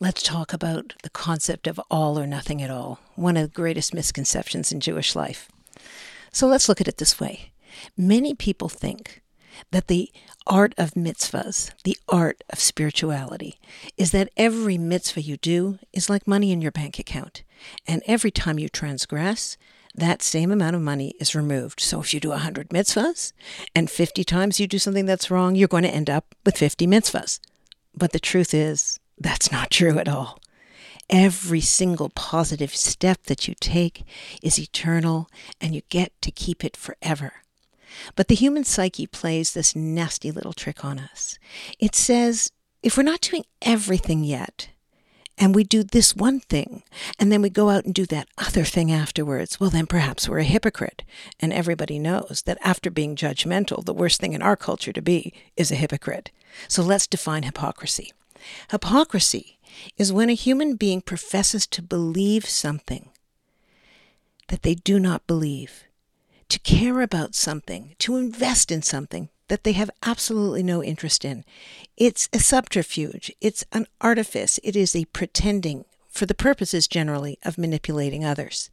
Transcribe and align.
let's 0.00 0.22
talk 0.22 0.54
about 0.54 0.94
the 1.02 1.10
concept 1.10 1.66
of 1.66 1.78
all 1.90 2.18
or 2.18 2.26
nothing 2.26 2.62
at 2.62 2.70
all, 2.70 2.98
one 3.16 3.36
of 3.36 3.42
the 3.42 3.54
greatest 3.54 3.92
misconceptions 3.92 4.72
in 4.72 4.80
Jewish 4.80 5.14
life. 5.14 5.50
So 6.32 6.46
let's 6.46 6.68
look 6.68 6.80
at 6.80 6.88
it 6.88 6.96
this 6.96 7.20
way. 7.20 7.52
Many 7.98 8.34
people 8.34 8.70
think 8.70 9.20
that 9.72 9.88
the 9.88 10.10
art 10.46 10.74
of 10.78 10.92
mitzvahs, 10.92 11.72
the 11.84 11.98
art 12.08 12.42
of 12.48 12.58
spirituality, 12.58 13.58
is 13.98 14.10
that 14.12 14.30
every 14.38 14.78
mitzvah 14.78 15.20
you 15.20 15.36
do 15.36 15.78
is 15.92 16.08
like 16.08 16.26
money 16.26 16.50
in 16.50 16.62
your 16.62 16.72
bank 16.72 16.98
account. 16.98 17.42
And 17.86 18.02
every 18.06 18.30
time 18.30 18.58
you 18.58 18.70
transgress, 18.70 19.58
that 19.94 20.22
same 20.22 20.50
amount 20.50 20.76
of 20.76 20.82
money 20.82 21.14
is 21.20 21.34
removed. 21.34 21.80
So 21.80 22.00
if 22.00 22.14
you 22.14 22.20
do 22.20 22.30
100 22.30 22.70
mitzvahs 22.70 23.32
and 23.74 23.90
50 23.90 24.24
times 24.24 24.58
you 24.58 24.66
do 24.66 24.78
something 24.78 25.04
that's 25.04 25.30
wrong, 25.30 25.56
you're 25.56 25.68
going 25.68 25.82
to 25.82 25.94
end 25.94 26.08
up 26.08 26.34
with 26.46 26.56
50 26.56 26.86
mitzvahs. 26.86 27.38
But 27.94 28.12
the 28.12 28.20
truth 28.20 28.54
is, 28.54 28.99
that's 29.20 29.52
not 29.52 29.70
true 29.70 29.98
at 29.98 30.08
all. 30.08 30.40
Every 31.08 31.60
single 31.60 32.08
positive 32.08 32.74
step 32.74 33.24
that 33.24 33.46
you 33.46 33.54
take 33.60 34.04
is 34.42 34.58
eternal 34.58 35.28
and 35.60 35.74
you 35.74 35.82
get 35.88 36.12
to 36.22 36.30
keep 36.30 36.64
it 36.64 36.76
forever. 36.76 37.34
But 38.14 38.28
the 38.28 38.34
human 38.34 38.64
psyche 38.64 39.06
plays 39.06 39.52
this 39.52 39.76
nasty 39.76 40.30
little 40.30 40.52
trick 40.52 40.84
on 40.84 40.98
us. 40.98 41.38
It 41.78 41.94
says, 41.94 42.52
if 42.82 42.96
we're 42.96 43.02
not 43.02 43.20
doing 43.20 43.44
everything 43.60 44.24
yet, 44.24 44.68
and 45.36 45.54
we 45.54 45.64
do 45.64 45.82
this 45.82 46.14
one 46.14 46.40
thing, 46.40 46.82
and 47.18 47.32
then 47.32 47.40
we 47.42 47.50
go 47.50 47.70
out 47.70 47.84
and 47.84 47.94
do 47.94 48.04
that 48.06 48.28
other 48.38 48.64
thing 48.64 48.92
afterwards, 48.92 49.58
well, 49.58 49.70
then 49.70 49.86
perhaps 49.86 50.28
we're 50.28 50.38
a 50.38 50.44
hypocrite. 50.44 51.02
And 51.40 51.52
everybody 51.52 51.98
knows 51.98 52.42
that 52.44 52.58
after 52.62 52.90
being 52.90 53.16
judgmental, 53.16 53.84
the 53.84 53.94
worst 53.94 54.20
thing 54.20 54.34
in 54.34 54.42
our 54.42 54.56
culture 54.56 54.92
to 54.92 55.02
be 55.02 55.32
is 55.56 55.72
a 55.72 55.76
hypocrite. 55.76 56.30
So 56.68 56.82
let's 56.82 57.06
define 57.06 57.42
hypocrisy. 57.42 58.12
Hypocrisy 58.70 59.58
is 59.96 60.12
when 60.12 60.30
a 60.30 60.34
human 60.34 60.76
being 60.76 61.00
professes 61.00 61.66
to 61.68 61.82
believe 61.82 62.46
something 62.46 63.10
that 64.48 64.62
they 64.62 64.74
do 64.74 64.98
not 64.98 65.26
believe, 65.26 65.84
to 66.48 66.58
care 66.58 67.00
about 67.00 67.34
something, 67.34 67.94
to 67.98 68.16
invest 68.16 68.72
in 68.72 68.82
something 68.82 69.28
that 69.48 69.64
they 69.64 69.72
have 69.72 69.90
absolutely 70.02 70.62
no 70.62 70.82
interest 70.82 71.24
in. 71.24 71.44
It's 71.96 72.28
a 72.32 72.38
subterfuge, 72.38 73.32
it's 73.40 73.64
an 73.72 73.86
artifice, 74.00 74.58
it 74.62 74.76
is 74.76 74.94
a 74.94 75.04
pretending 75.06 75.84
for 76.08 76.26
the 76.26 76.34
purposes 76.34 76.88
generally 76.88 77.38
of 77.44 77.58
manipulating 77.58 78.24
others. 78.24 78.70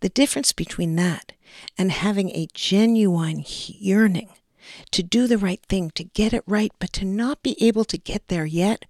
The 0.00 0.08
difference 0.08 0.52
between 0.52 0.96
that 0.96 1.32
and 1.76 1.90
having 1.90 2.30
a 2.30 2.48
genuine 2.54 3.44
yearning 3.46 4.30
to 4.90 5.02
do 5.02 5.26
the 5.26 5.38
right 5.38 5.60
thing, 5.68 5.90
to 5.94 6.04
get 6.04 6.32
it 6.32 6.44
right, 6.46 6.72
but 6.78 6.92
to 6.94 7.04
not 7.04 7.42
be 7.42 7.56
able 7.64 7.84
to 7.84 7.98
get 7.98 8.28
there 8.28 8.46
yet, 8.46 8.84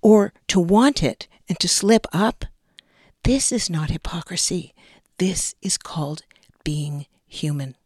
or 0.00 0.32
to 0.48 0.60
want 0.60 1.02
it 1.02 1.28
and 1.48 1.58
to 1.60 1.68
slip 1.68 2.06
up, 2.12 2.44
this 3.24 3.52
is 3.52 3.70
not 3.70 3.90
hypocrisy. 3.90 4.74
This 5.18 5.54
is 5.62 5.78
called 5.78 6.22
being 6.64 7.06
human. 7.26 7.76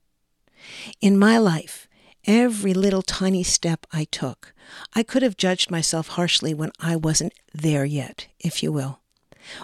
In 1.01 1.19
my 1.19 1.39
life, 1.39 1.89
every 2.27 2.75
little 2.75 3.03
tiny 3.03 3.43
step 3.43 3.87
I 3.93 4.05
took. 4.05 4.53
I 4.95 5.03
could 5.03 5.23
have 5.23 5.37
judged 5.37 5.71
myself 5.71 6.09
harshly 6.09 6.55
when 6.55 6.73
I 6.81 6.97
wasn't 6.97 7.33
there 7.55 7.85
yet, 7.85 8.27
if 8.41 8.63
you 8.63 8.73
will. 8.73 9.01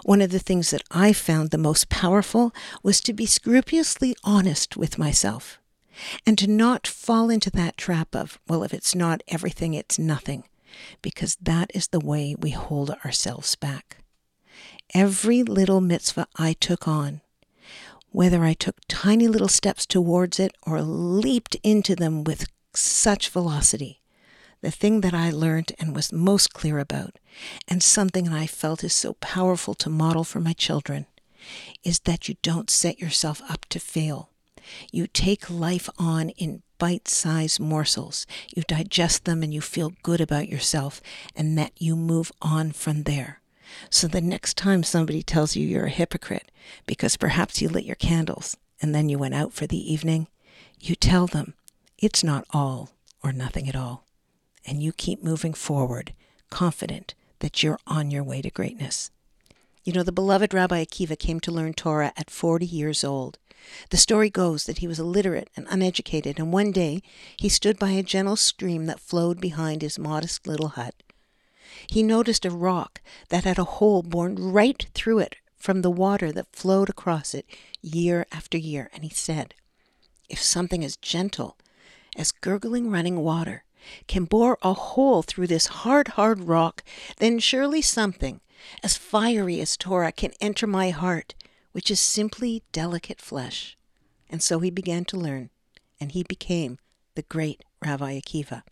One 0.02 0.22
of 0.22 0.30
the 0.30 0.38
things 0.38 0.70
that 0.70 0.82
I 0.90 1.12
found 1.12 1.50
the 1.50 1.58
most 1.58 1.88
powerful 1.88 2.54
was 2.82 3.00
to 3.02 3.12
be 3.12 3.26
scrupulously 3.26 4.14
honest 4.24 4.76
with 4.76 4.98
myself 4.98 5.58
and 6.26 6.38
to 6.38 6.46
not 6.46 6.86
fall 6.86 7.30
into 7.30 7.50
that 7.50 7.76
trap 7.76 8.14
of, 8.14 8.38
well, 8.48 8.62
if 8.62 8.74
it's 8.74 8.94
not 8.94 9.22
everything, 9.28 9.74
it's 9.74 9.98
nothing, 9.98 10.44
because 11.02 11.36
that 11.40 11.70
is 11.74 11.88
the 11.88 12.00
way 12.00 12.34
we 12.38 12.50
hold 12.50 12.90
ourselves 13.04 13.54
back. 13.56 13.98
Every 14.92 15.42
little 15.42 15.80
mitzvah 15.80 16.26
I 16.36 16.54
took 16.54 16.86
on 16.86 17.20
whether 18.14 18.44
I 18.44 18.54
took 18.54 18.76
tiny 18.86 19.26
little 19.26 19.48
steps 19.48 19.84
towards 19.84 20.38
it 20.38 20.54
or 20.62 20.80
leaped 20.82 21.56
into 21.64 21.96
them 21.96 22.22
with 22.22 22.46
such 22.72 23.28
velocity. 23.28 24.02
The 24.60 24.70
thing 24.70 25.00
that 25.00 25.12
I 25.12 25.30
learned 25.30 25.72
and 25.80 25.96
was 25.96 26.12
most 26.12 26.54
clear 26.54 26.78
about, 26.78 27.18
and 27.66 27.82
something 27.82 28.28
I 28.28 28.46
felt 28.46 28.84
is 28.84 28.92
so 28.92 29.14
powerful 29.14 29.74
to 29.74 29.90
model 29.90 30.22
for 30.22 30.38
my 30.38 30.52
children, 30.52 31.06
is 31.82 31.98
that 32.04 32.28
you 32.28 32.36
don't 32.40 32.70
set 32.70 33.00
yourself 33.00 33.42
up 33.48 33.66
to 33.70 33.80
fail. 33.80 34.30
You 34.92 35.06
take 35.06 35.50
life 35.50 35.88
on 35.98 36.30
in 36.30 36.62
bite 36.78 37.08
sized 37.08 37.60
morsels. 37.60 38.26
You 38.54 38.62
digest 38.66 39.24
them 39.24 39.42
and 39.42 39.54
you 39.54 39.60
feel 39.60 39.92
good 40.02 40.20
about 40.20 40.48
yourself, 40.48 41.00
and 41.34 41.56
that 41.58 41.72
you 41.78 41.96
move 41.96 42.32
on 42.42 42.72
from 42.72 43.04
there. 43.04 43.40
So 43.90 44.06
the 44.06 44.20
next 44.20 44.56
time 44.56 44.82
somebody 44.82 45.22
tells 45.22 45.56
you 45.56 45.66
you're 45.66 45.86
a 45.86 45.90
hypocrite 45.90 46.50
because 46.86 47.16
perhaps 47.16 47.60
you 47.60 47.68
lit 47.68 47.84
your 47.84 47.96
candles 47.96 48.56
and 48.80 48.94
then 48.94 49.08
you 49.08 49.18
went 49.18 49.34
out 49.34 49.52
for 49.52 49.66
the 49.66 49.92
evening, 49.92 50.28
you 50.80 50.94
tell 50.94 51.26
them 51.26 51.54
it's 51.98 52.22
not 52.22 52.44
all 52.50 52.90
or 53.22 53.32
nothing 53.32 53.68
at 53.68 53.76
all. 53.76 54.04
And 54.66 54.82
you 54.82 54.92
keep 54.92 55.22
moving 55.22 55.54
forward, 55.54 56.12
confident 56.50 57.14
that 57.40 57.62
you're 57.62 57.78
on 57.86 58.10
your 58.10 58.24
way 58.24 58.42
to 58.42 58.50
greatness. 58.50 59.10
You 59.84 59.92
know, 59.92 60.02
the 60.02 60.12
beloved 60.12 60.54
Rabbi 60.54 60.84
Akiva 60.84 61.18
came 61.18 61.40
to 61.40 61.52
learn 61.52 61.74
Torah 61.74 62.12
at 62.16 62.30
40 62.30 62.66
years 62.66 63.04
old. 63.04 63.38
The 63.90 63.96
story 63.96 64.30
goes 64.30 64.64
that 64.64 64.78
he 64.78 64.88
was 64.88 64.98
illiterate 64.98 65.50
and 65.56 65.66
uneducated, 65.70 66.38
and 66.38 66.52
one 66.52 66.72
day 66.72 67.02
he 67.36 67.48
stood 67.48 67.78
by 67.78 67.90
a 67.90 68.02
gentle 68.02 68.36
stream 68.36 68.86
that 68.86 69.00
flowed 69.00 69.40
behind 69.40 69.82
his 69.82 69.98
modest 69.98 70.46
little 70.46 70.68
hut 70.68 70.94
he 71.88 72.02
noticed 72.02 72.44
a 72.44 72.50
rock 72.50 73.00
that 73.28 73.44
had 73.44 73.58
a 73.58 73.64
hole 73.64 74.02
born 74.02 74.36
right 74.36 74.86
through 74.94 75.18
it 75.18 75.36
from 75.56 75.82
the 75.82 75.90
water 75.90 76.32
that 76.32 76.54
flowed 76.54 76.88
across 76.88 77.34
it 77.34 77.46
year 77.80 78.26
after 78.32 78.58
year, 78.58 78.90
and 78.94 79.02
he 79.02 79.10
said, 79.10 79.54
If 80.28 80.40
something 80.40 80.84
as 80.84 80.96
gentle 80.96 81.56
as 82.16 82.32
gurgling 82.32 82.90
running 82.90 83.20
water 83.20 83.64
can 84.06 84.24
bore 84.24 84.58
a 84.62 84.72
hole 84.72 85.22
through 85.22 85.46
this 85.46 85.66
hard, 85.66 86.08
hard 86.08 86.44
rock, 86.44 86.82
then 87.18 87.38
surely 87.38 87.82
something 87.82 88.40
as 88.82 88.96
fiery 88.96 89.60
as 89.60 89.76
Torah 89.76 90.12
can 90.12 90.32
enter 90.40 90.66
my 90.66 90.90
heart, 90.90 91.34
which 91.72 91.90
is 91.90 92.00
simply 92.00 92.62
delicate 92.72 93.20
flesh. 93.20 93.76
And 94.30 94.42
so 94.42 94.60
he 94.60 94.70
began 94.70 95.04
to 95.06 95.16
learn, 95.16 95.50
and 96.00 96.12
he 96.12 96.22
became 96.22 96.78
the 97.14 97.22
great 97.22 97.62
Rabbi 97.82 98.18
Akiva. 98.18 98.62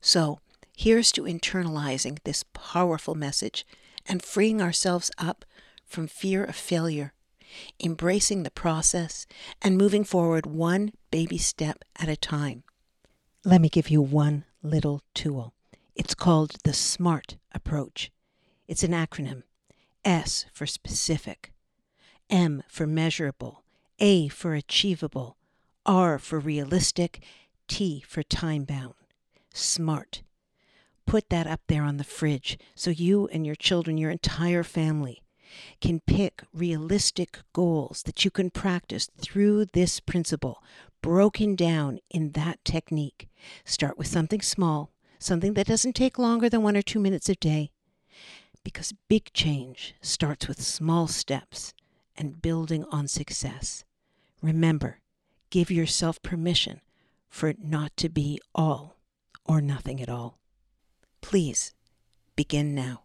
So, 0.00 0.38
Here's 0.78 1.10
to 1.10 1.22
internalizing 1.22 2.22
this 2.22 2.44
powerful 2.52 3.16
message 3.16 3.66
and 4.06 4.22
freeing 4.22 4.62
ourselves 4.62 5.10
up 5.18 5.44
from 5.84 6.06
fear 6.06 6.44
of 6.44 6.54
failure, 6.54 7.14
embracing 7.82 8.44
the 8.44 8.52
process, 8.52 9.26
and 9.60 9.76
moving 9.76 10.04
forward 10.04 10.46
one 10.46 10.92
baby 11.10 11.36
step 11.36 11.82
at 11.96 12.08
a 12.08 12.14
time. 12.16 12.62
Let 13.44 13.60
me 13.60 13.68
give 13.68 13.90
you 13.90 14.00
one 14.00 14.44
little 14.62 15.02
tool. 15.14 15.52
It's 15.96 16.14
called 16.14 16.52
the 16.62 16.72
SMART 16.72 17.38
approach. 17.50 18.12
It's 18.68 18.84
an 18.84 18.92
acronym. 18.92 19.44
S 20.04 20.44
for 20.52 20.66
specific, 20.66 21.52
M 22.30 22.62
for 22.68 22.86
measurable, 22.86 23.64
A 23.98 24.28
for 24.28 24.54
achievable, 24.54 25.36
R 25.84 26.18
for 26.18 26.38
realistic, 26.38 27.22
T 27.66 28.04
for 28.06 28.22
time 28.22 28.64
bound. 28.64 28.94
SMART. 29.52 30.22
Put 31.06 31.30
that 31.30 31.46
up 31.46 31.62
there 31.66 31.82
on 31.82 31.96
the 31.96 32.04
fridge 32.04 32.58
so 32.74 32.90
you 32.90 33.26
and 33.28 33.46
your 33.46 33.54
children, 33.54 33.96
your 33.96 34.10
entire 34.10 34.62
family, 34.62 35.22
can 35.80 36.00
pick 36.00 36.42
realistic 36.52 37.38
goals 37.54 38.02
that 38.02 38.24
you 38.24 38.30
can 38.30 38.50
practice 38.50 39.08
through 39.18 39.64
this 39.64 39.98
principle, 39.98 40.62
broken 41.00 41.56
down 41.56 41.98
in 42.10 42.32
that 42.32 42.62
technique. 42.64 43.28
Start 43.64 43.96
with 43.96 44.06
something 44.06 44.42
small, 44.42 44.92
something 45.18 45.54
that 45.54 45.66
doesn't 45.66 45.94
take 45.94 46.18
longer 46.18 46.50
than 46.50 46.62
one 46.62 46.76
or 46.76 46.82
two 46.82 47.00
minutes 47.00 47.30
a 47.30 47.34
day, 47.34 47.70
because 48.68 48.92
big 49.08 49.32
change 49.32 49.94
starts 50.02 50.46
with 50.46 50.60
small 50.60 51.06
steps 51.06 51.72
and 52.14 52.42
building 52.42 52.84
on 52.92 53.08
success. 53.08 53.82
Remember, 54.42 54.98
give 55.48 55.70
yourself 55.70 56.20
permission 56.20 56.82
for 57.30 57.48
it 57.48 57.64
not 57.64 57.96
to 57.96 58.10
be 58.10 58.38
all 58.54 58.98
or 59.46 59.62
nothing 59.62 60.02
at 60.02 60.10
all. 60.10 60.38
Please 61.22 61.72
begin 62.36 62.74
now. 62.74 63.04